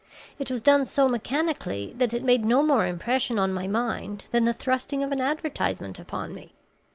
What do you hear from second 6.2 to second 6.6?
me.